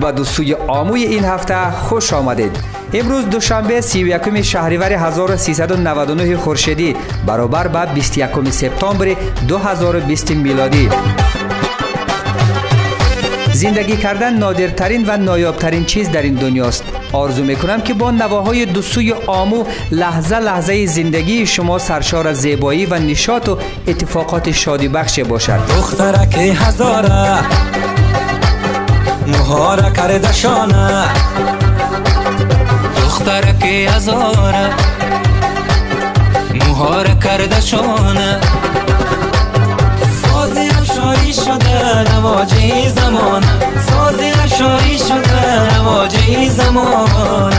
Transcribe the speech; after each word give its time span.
به 0.00 0.12
دوستوی 0.12 0.54
آموی 0.54 1.04
این 1.04 1.24
هفته 1.24 1.70
خوش 1.70 2.12
آمدید. 2.12 2.56
امروز 2.92 3.24
دوشنبه 3.24 3.80
31 3.80 4.42
شهریور 4.42 4.92
1399 4.92 6.36
خورشیدی 6.36 6.96
برابر 7.26 7.68
با 7.68 7.86
21 7.86 8.50
سپتامبر 8.50 9.16
2020 9.48 10.30
میلادی. 10.30 10.88
زندگی 13.52 13.96
کردن 13.96 14.34
نادرترین 14.34 15.04
و 15.08 15.16
نایابترین 15.16 15.84
چیز 15.84 16.10
در 16.10 16.22
این 16.22 16.34
دنیاست. 16.34 16.84
آرزو 17.12 17.44
می‌کنم 17.44 17.80
که 17.80 17.94
با 17.94 18.10
نواهای 18.10 18.66
دو 18.66 18.82
سوی 18.82 19.12
آمو 19.26 19.64
لحظه 19.90 20.38
لحظه 20.38 20.86
زندگی 20.86 21.46
شما 21.46 21.78
سرشار 21.78 22.28
از 22.28 22.36
زیبایی 22.36 22.86
و 22.86 22.94
نشاط 22.98 23.48
و 23.48 23.58
اتفاقات 23.86 24.50
شادی 24.50 24.88
بخش 24.88 25.20
باشد. 25.20 25.58
دخترک 25.68 26.34
هزاره 26.38 27.38
مهاره 29.30 29.92
کرده 29.92 30.32
شانه 30.32 31.04
دخترک 32.96 33.64
هزاره 33.64 34.70
مهاره 36.54 37.14
کرده 37.24 37.60
شانه 37.60 38.40
سازی 40.22 40.68
افشاری 40.68 41.32
شده 41.32 42.12
نواجه 42.12 42.88
زمان 42.88 43.42
سازی 43.90 44.30
افشاری 44.30 44.98
شده 44.98 45.74
نواجه 45.74 46.48
زمان 46.48 47.52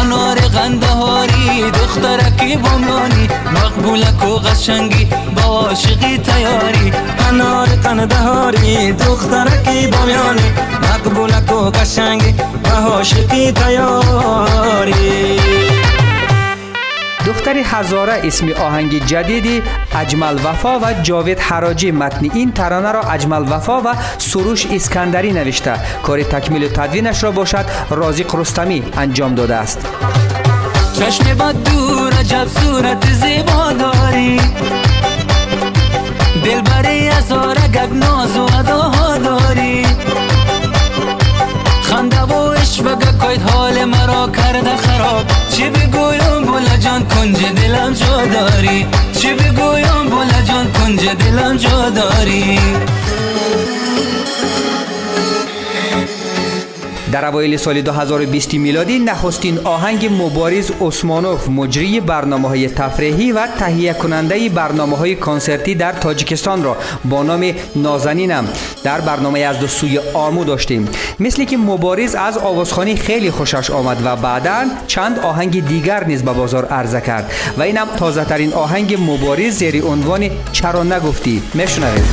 انار 0.00 0.39
غندهاری 0.54 1.70
دخترکی 1.70 2.56
بمیانی 2.56 3.28
مقبولک 3.54 4.24
و 4.24 4.38
قشنگی 4.38 5.08
با 5.36 5.42
عاشقی 5.42 6.18
تیاری. 6.18 6.92
انار 7.28 7.66
غندهاری 7.66 8.92
دخترکی 8.92 9.86
بمیانی 9.86 10.52
مقبولک 10.82 11.52
و 11.52 11.70
قشنگی 11.70 12.34
با 12.64 12.70
عاشقی 12.70 13.52
تیاری. 13.52 15.40
دختر 17.26 17.56
هزاره 17.56 18.12
اسم 18.24 18.48
آهنگ 18.52 19.06
جدیدی 19.06 19.62
اجمل 19.94 20.34
وفا 20.44 20.78
و 20.78 20.92
جاوید 21.02 21.38
حراجی 21.38 21.90
متن 21.90 22.30
این 22.34 22.52
ترانه 22.52 22.92
را 22.92 23.02
اجمل 23.02 23.52
وفا 23.52 23.80
و 23.80 23.94
سروش 24.18 24.66
اسکندری 24.66 25.32
نوشته. 25.32 25.72
کار 26.02 26.22
تکمیل 26.22 26.64
و 26.64 26.68
تدوینش 26.68 27.24
را 27.24 27.30
باشد 27.30 27.64
رازق 27.90 28.34
رستمی 28.34 28.82
انجام 28.96 29.34
داده 29.34 29.54
است. 29.54 29.86
چشم 31.00 31.34
با 31.34 31.52
دور 31.52 32.12
عجب 32.12 32.46
صورت 32.48 33.12
زیبا 33.12 33.72
داری 33.72 34.40
دل 36.44 36.60
بری 36.60 37.08
هزاره 37.08 37.68
گگ 37.68 37.92
ناز 37.92 38.36
و 38.36 38.42
اداها 38.42 39.18
داری. 39.18 39.86
خنده 41.82 42.20
و 42.20 42.52
عشق 42.52 43.18
کوید 43.18 43.42
حال 43.50 43.84
مرا 43.84 44.28
کرده 44.28 44.76
خراب. 44.76 45.26
چی 45.56 45.68
بگویم 45.70 46.44
بولا 46.46 46.76
جان 46.76 47.08
کنج 47.08 47.44
دلم 47.44 47.92
جا 47.92 48.26
داری. 48.26 48.86
چی 49.20 49.32
بگویم 49.32 50.04
بولا 50.10 50.42
جان 50.48 50.72
کنج 50.72 51.08
دلم 51.08 51.56
جا 51.56 51.90
داری. 51.90 52.58
در 57.12 57.24
اوایل 57.24 57.56
سال 57.56 57.80
2020 57.80 58.54
میلادی 58.54 58.98
نخستین 58.98 59.58
آهنگ 59.58 60.08
مبارز 60.12 60.70
عثمانوف 60.80 61.48
مجری 61.48 62.00
برنامه 62.00 62.48
های 62.48 62.68
تفریحی 62.68 63.32
و 63.32 63.46
تهیه 63.58 63.92
کننده 63.92 64.48
برنامه 64.48 64.96
های 64.96 65.16
کنسرتی 65.16 65.74
در 65.74 65.92
تاجیکستان 65.92 66.64
را 66.64 66.76
با 67.04 67.22
نام 67.22 67.52
نازنینم 67.76 68.48
در 68.84 69.00
برنامه 69.00 69.40
از 69.40 69.58
دو 69.58 69.66
سوی 69.66 70.00
آمو 70.14 70.44
داشتیم. 70.44 70.88
مثل 71.20 71.44
که 71.44 71.56
مبارز 71.56 72.14
از 72.14 72.38
آوازخانی 72.38 72.96
خیلی 72.96 73.30
خوشش 73.30 73.70
آمد 73.70 74.02
و 74.04 74.16
بعدا 74.16 74.64
چند 74.86 75.18
آهنگ 75.18 75.66
دیگر 75.66 76.04
نیز 76.04 76.22
به 76.22 76.32
بازار 76.32 76.64
عرضه 76.64 77.00
کرد 77.00 77.32
و 77.58 77.62
اینم 77.62 77.86
تازه 77.96 78.24
ترین 78.24 78.52
آهنگ 78.52 78.96
مبارز 79.00 79.54
زیر 79.54 79.84
عنوان 79.84 80.30
چرا 80.52 80.82
نگفتی. 80.82 81.42
میشنوید 81.54 82.04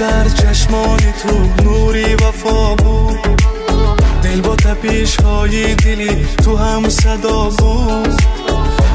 در 0.00 0.28
چشمان 0.28 0.98
تو 0.98 1.64
نوری 1.64 2.14
وفا 2.14 2.74
بود. 2.74 3.31
تپیش 4.72 5.16
های 5.16 5.74
دلی 5.74 6.26
تو 6.44 6.56
هم 6.56 6.88
صدا 6.88 7.48
بود 7.48 8.22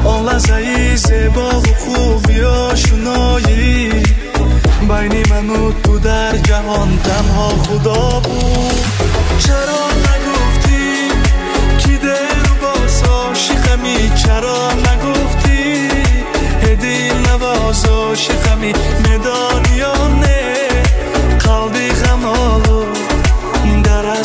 آن 0.04 0.24
لحظه 0.24 0.96
زیبا 0.96 1.48
و 1.48 1.62
خوبی 1.78 2.40
آشنایی 2.40 3.88
بین 4.88 5.24
من 5.30 5.50
و 5.50 5.72
تو 5.72 5.98
در 5.98 6.36
جهان 6.36 6.98
تنها 7.04 7.48
خدا 7.48 8.20
بود. 8.20 8.47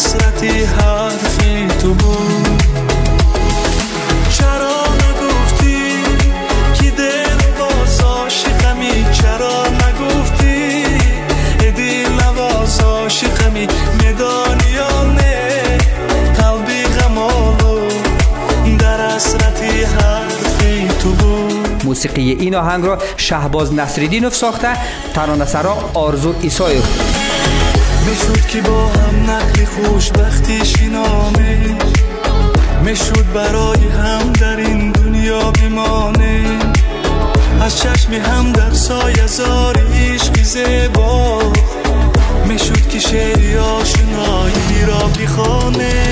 حسرتی 0.03 0.63
حرفی 0.63 1.67
تو 1.81 1.93
بود. 1.93 2.63
چرا 4.37 4.83
نگفتی؟ 4.95 6.03
که 6.73 6.91
دل 6.91 7.37
باز 7.59 8.01
عاشقمی؟ 8.01 9.05
چرا 9.13 9.63
نگفتی؟ 9.67 10.83
دل 11.59 12.23
نواز 12.23 12.79
عاشقمی. 12.79 13.67
میدانی 14.03 14.69
یا 14.75 15.03
نه؟ 15.03 15.77
قلبی 16.37 16.83
غمالو 16.83 17.87
در 18.79 19.09
حسرتی 19.09 19.83
حرفی 19.83 20.87
تو 20.99 21.09
بود. 21.09 21.85
موسیقی 21.85 22.31
این 22.31 22.55
آهنگ 22.55 22.85
را 22.85 22.97
شهباز 23.17 23.73
نصرالدینوف 23.73 24.35
ساخته 24.35 24.69
ترانه 25.13 25.45
سرا 25.45 25.89
آرزو 25.93 26.33
ایسایوف 26.41 26.85
می‌شد 28.05 28.45
که 28.47 28.61
با 28.61 28.87
هم 28.87 29.31
نقل 29.31 29.65
خوشبختی 29.65 30.65
شینامه 30.65 31.75
می‌شد 32.83 33.33
برای 33.33 33.87
هم 33.87 34.33
در 34.33 34.57
این 34.57 34.91
دنیا 34.91 35.51
بیمانه 35.51 36.59
از 37.61 37.77
چشم 37.77 38.13
هم 38.13 38.51
در 38.51 38.73
سایه 38.73 39.27
زار 39.27 39.77
عشق 39.93 40.43
زیبا. 40.43 41.39
می‌شد 42.47 42.87
که 42.87 42.99
شعری 42.99 43.57
آشنایی 43.57 44.85
را 44.87 45.07
بخانه 45.07 46.02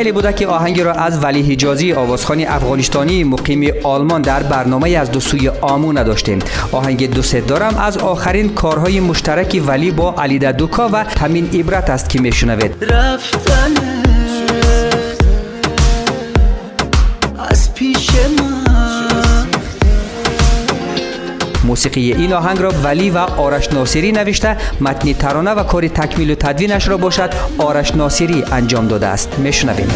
خیلی 0.00 0.12
بوده 0.12 0.32
که 0.32 0.46
آهنگی 0.46 0.82
را 0.82 0.92
از 0.92 1.24
ولی 1.24 1.52
حجازی 1.52 1.92
آوازخانی 1.92 2.44
افغانستانی 2.44 3.24
مقیم 3.24 3.72
آلمان 3.82 4.22
در 4.22 4.42
برنامه 4.42 4.90
از 4.90 5.10
دو 5.10 5.20
سوی 5.20 5.48
آمو 5.48 5.92
نداشتیم. 5.92 6.38
آهنگ 6.72 7.14
دو 7.14 7.22
ست 7.22 7.36
دارم 7.36 7.76
از 7.76 7.98
آخرین 7.98 8.54
کارهای 8.54 9.00
مشترک 9.00 9.62
ولی 9.66 9.90
با 9.90 10.14
علی 10.18 10.38
دوکا 10.38 10.88
و 10.92 11.04
همین 11.20 11.50
عبرت 11.54 11.90
است 11.90 12.08
که 12.08 12.20
میشنوید 12.20 12.84
رفتن 12.84 13.79
موسیقی 21.80 22.12
این 22.12 22.32
آهنگ 22.32 22.62
را 22.62 22.70
ولی 22.84 23.10
و 23.10 23.18
آرش 23.18 23.72
ناصری 23.72 24.12
نوشته. 24.12 24.56
متن 24.80 25.12
ترانه 25.12 25.50
و 25.50 25.62
کار 25.62 25.88
تکمیل 25.88 26.30
و 26.30 26.34
تدوینش 26.34 26.88
را 26.88 26.96
باشد. 26.96 27.30
آرش 27.58 27.94
ناصری 27.94 28.44
انجام 28.52 28.88
داده 28.88 29.06
است. 29.06 29.38
میشنویم. 29.38 29.88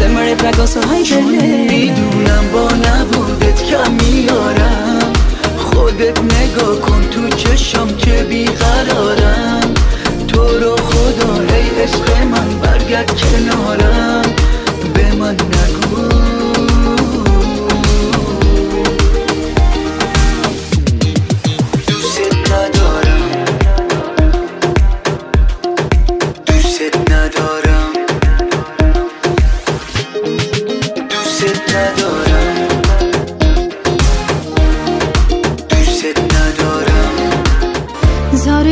Sembra 0.00 0.22
que 0.38 0.44
la 0.46 0.52
cosa 0.60 0.80
hay 0.90 1.04
خودت 6.00 6.20
نگاه 6.20 6.80
کن 6.80 7.02
تو 7.10 7.28
چشم 7.28 7.96
که 7.96 8.26
بیقرارم. 8.28 9.74
تو 10.28 10.58
رو 10.58 10.76
خدا 10.76 11.34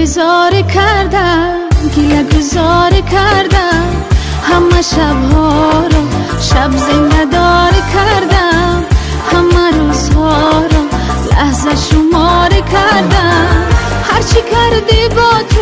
زاری 0.06 0.62
کردم 0.62 1.54
گیله 1.94 2.22
گذاری 2.22 3.02
کردم. 3.02 3.86
همه 4.42 4.82
شبها 4.82 5.86
رو 5.86 6.02
شب 6.40 6.70
زنده 6.76 7.24
داری 7.24 7.82
کردم. 7.94 8.84
همه 9.32 9.70
روزها 9.78 10.60
رو 10.60 10.82
لحظه 11.30 11.76
شماری 11.90 12.62
کردم. 12.62 13.64
هرچی 14.10 14.40
کردی 14.52 15.08
با 15.14 15.30
تو 15.50 15.57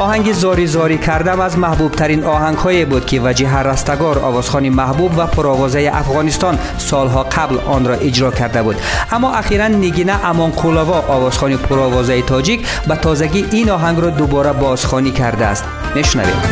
آهنگ 0.00 0.32
زاری 0.32 0.66
زاری 0.66 0.98
کردم 0.98 1.40
از 1.40 1.58
محبوب 1.58 1.92
ترین 1.92 2.24
آهنگ 2.24 2.56
های 2.56 2.84
بود 2.84 3.06
که 3.06 3.20
وجیه 3.20 3.56
رستگار 3.56 4.18
آوازخان 4.18 4.68
محبوب 4.68 5.18
و 5.18 5.26
پرآوازه 5.26 5.90
افغانستان 5.94 6.58
سالها 6.78 7.22
قبل 7.22 7.58
آن 7.66 7.84
را 7.84 7.94
اجرا 7.94 8.30
کرده 8.30 8.62
بود. 8.62 8.76
اما 9.12 9.34
اخیرا 9.34 9.68
نگینه 9.68 10.26
امان 10.26 10.52
کولاوا 10.52 10.98
آوازخان 11.08 11.56
پرآوازه 11.56 12.22
تاجیک 12.22 12.66
به 12.88 12.96
تازگی 12.96 13.44
این 13.52 13.70
آهنگ 13.70 14.00
را 14.00 14.10
دوباره 14.10 14.52
بازخوانی 14.52 15.10
کرده 15.10 15.46
است. 15.46 15.64
میشنویم 15.94 16.42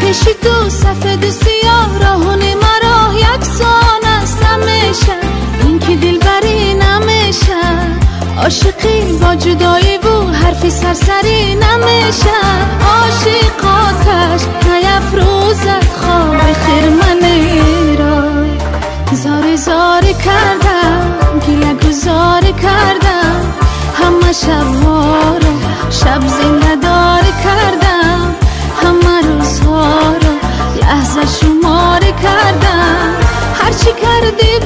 پیش 0.00 0.18
تو 0.18 0.70
سفید 0.70 1.30
سیاه 1.30 2.02
راهون 2.02 2.38
مرا 2.38 3.14
یکسان 3.14 4.04
است. 4.22 4.42
همیشه 4.42 5.17
نمیشه 8.48 8.68
عاشقی 8.68 9.12
با 9.12 9.34
جدایی 9.34 9.98
و 9.98 10.32
حرفی 10.32 10.70
سرسری 10.70 11.54
نمیشه. 11.54 12.38
عاشق 12.88 13.64
آتش 13.64 14.42
نیفروزد 14.64 15.84
خواب 16.00 16.52
خیر 16.52 16.88
منی 16.88 17.96
را 17.96 18.22
زاری 19.12 19.56
زاری 19.56 20.14
کردم 20.14 21.14
گیله 21.46 21.74
گذاری 21.74 22.52
کردم. 22.52 23.54
همه 23.94 24.32
شبها 24.32 25.36
رو 25.36 25.52
شب 25.90 26.20
زنده 26.26 26.76
داری 26.82 27.32
کردم. 27.44 28.34
همه 28.82 29.20
روزها 29.22 30.12
رو 30.12 30.32
لحظه 30.82 31.20
شماری 31.40 32.12
کردم. 32.22 33.14
هرچی 33.62 33.90
کردی 34.02 34.57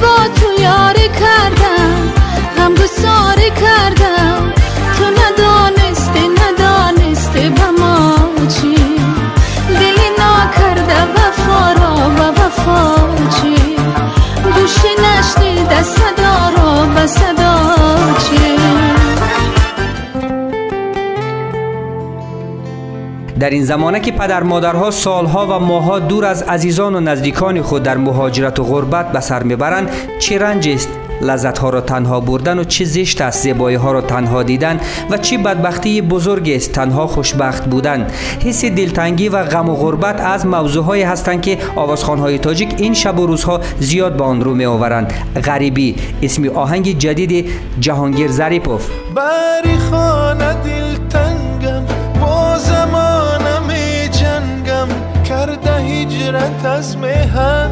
در 23.39 23.49
این 23.49 23.63
زمانه 23.63 23.99
که 23.99 24.11
پدر 24.11 24.43
مادرها 24.43 24.91
سالها 24.91 25.45
و 25.45 25.65
ماهها 25.65 25.99
دور 25.99 26.25
از 26.25 26.43
عزیزان 26.43 26.95
و 26.95 26.99
نزدیکان 26.99 27.61
خود 27.61 27.83
در 27.83 27.97
مهاجرت 27.97 28.59
و 28.59 28.63
غربت 28.63 29.11
به 29.11 29.19
سر 29.19 29.43
می‌برند 29.43 29.89
چه 30.19 30.39
رنج 30.39 30.69
است؟ 30.69 30.89
لذت 31.23 31.57
ها 31.57 31.69
را 31.69 31.81
تنها 31.81 32.19
بردن 32.19 32.59
و 32.59 32.63
چه 32.63 32.85
زشت 32.85 33.21
است 33.21 33.43
زیبایی 33.43 33.75
ها 33.75 33.91
را 33.91 34.01
تنها 34.01 34.43
دیدن 34.43 34.79
و 35.09 35.17
چه 35.17 35.37
بدبختی 35.37 36.01
بزرگ 36.01 36.49
است 36.49 36.71
تنها 36.71 37.07
خوشبخت 37.07 37.65
بودن. 37.65 38.07
حس 38.45 38.65
دلتنگی 38.65 39.29
و 39.29 39.43
غم 39.43 39.69
و 39.69 39.75
غربت 39.75 40.21
از 40.21 40.45
موضوع 40.45 40.83
هایی 40.83 41.03
هستند 41.03 41.41
که 41.41 41.57
آوازخوان 41.75 42.19
های 42.19 42.37
تاجیک 42.39 42.73
این 42.77 42.93
شب 42.93 43.19
و 43.19 43.27
روزها 43.27 43.59
زیاد 43.79 44.17
به 44.17 44.23
آن 44.23 44.41
رو 44.41 44.53
می 44.55 44.65
آورند 44.65 45.13
غریبی 45.45 45.95
اسم 46.21 46.49
آهنگ 46.49 46.97
جدید 46.97 47.45
جهانگیر 47.79 48.31
ظریفوف. 48.31 48.89
بری 49.15 49.77
خانه 49.77 50.53
دلتنگم 50.53 51.83
با 52.21 52.57
زمانم 52.57 53.67
جنگم. 54.11 54.87
کرده 55.23 55.75
هجرت 55.75 56.65
از 56.65 56.97
مهن 56.97 57.69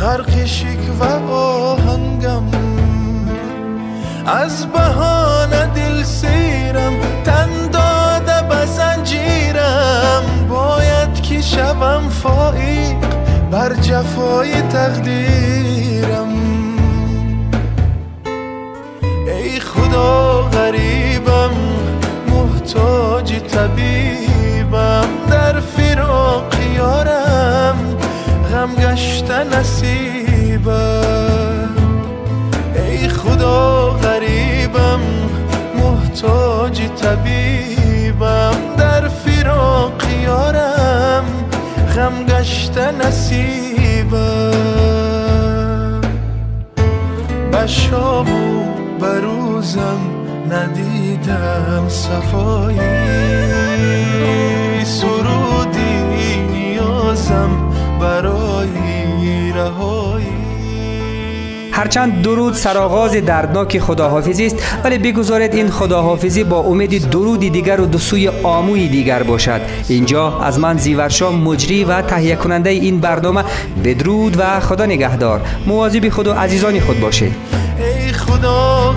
غرق 0.00 0.44
شک 0.44 0.78
و 1.00 1.32
آهنگم. 1.32 2.42
از 4.26 4.66
بهانه 4.66 5.66
دل 5.66 6.02
سیرم 6.02 6.92
تن 7.24 7.48
داده 7.72 8.48
به 8.48 8.66
زنجیرم. 8.66 10.22
باید 10.48 11.22
که 11.22 11.40
شوم 11.40 12.08
فائق 12.08 12.96
بر 13.50 13.74
جفای 13.74 14.62
تقدیرم. 14.62 16.28
ای 19.26 19.60
خدا 19.60 20.42
غریبم 20.42 21.50
محتاج 22.28 23.32
طبیبم 23.32 25.08
در 25.30 25.60
فراق 25.60 26.54
یارم 26.76 27.96
غم 28.52 28.74
گشت 28.74 29.30
نصیبم 29.30 30.35
محتاج 36.16 36.80
طبیبم 36.80 38.54
در 38.78 39.08
فراق 39.08 40.02
یارم 40.24 41.24
غم 41.96 42.24
گشت 42.24 42.78
نصیبم. 42.78 44.16
و 47.52 47.66
به 49.00 49.20
روزم 49.20 50.00
ندیدم 50.50 51.88
صفایی. 51.88 52.80
سرودی 54.84 55.96
نیازم 56.50 57.50
برای 58.00 59.52
رهایی. 59.52 60.15
هرچند 61.76 62.22
درود 62.22 62.54
سرآغاز 62.54 63.12
دردناک 63.12 63.78
خداحافظی 63.78 64.46
است 64.46 64.56
ولی 64.84 64.98
بگذارید 64.98 65.54
این 65.54 65.70
خداحافظی 65.70 66.44
با 66.44 66.58
امید 66.58 67.10
درودی 67.10 67.50
دیگر 67.50 67.80
و 67.80 67.86
دو 67.86 67.98
سوی 67.98 68.28
آموی 68.28 68.88
دیگر 68.88 69.22
باشد. 69.22 69.60
اینجا 69.88 70.38
از 70.38 70.58
من 70.58 70.78
زیورشا 70.78 71.30
مجری 71.30 71.84
و 71.84 72.02
تهیه 72.02 72.36
کننده 72.36 72.70
این 72.70 73.00
برنامه 73.00 73.44
بدرود 73.84 74.36
و 74.38 74.60
خدا 74.60 74.86
نگهدار. 74.86 75.40
مواظب 75.66 76.08
خود 76.08 76.26
و 76.26 76.32
عزیزان 76.32 76.80
خود 76.80 77.00
باشید 77.00 77.32
ای 77.78 78.12
خدا 78.12 78.94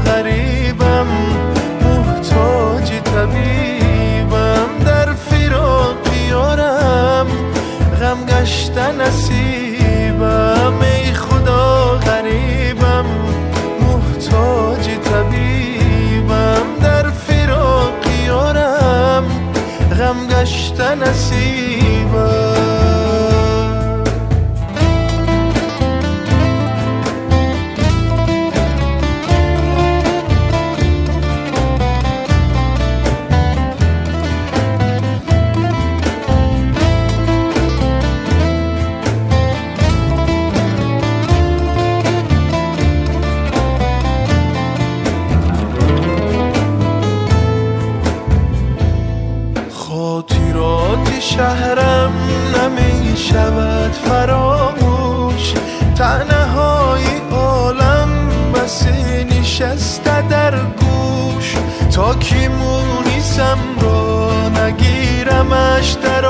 شود 53.19 53.91
فراموش. 53.91 55.53
تنه 55.95 56.45
های 56.45 57.03
عالم 57.31 58.09
بس 58.53 58.85
نشسته 59.39 60.21
در 60.21 60.55
گوش. 60.55 61.55
تا 61.95 62.15
که 62.15 62.49
مونیسم 62.49 63.57
را 63.81 64.31
نگیرمش 64.49 65.91
در 65.91 66.25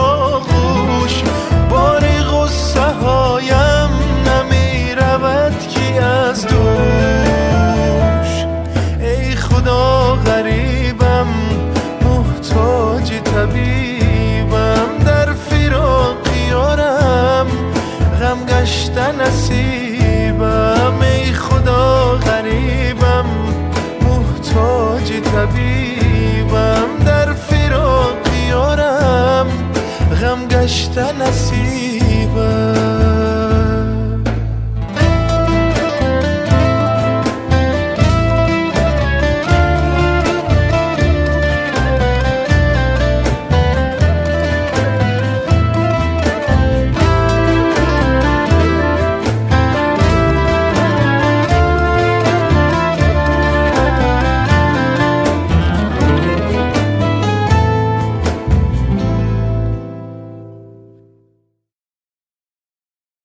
esta 18.70 19.12
nasci 19.12 19.79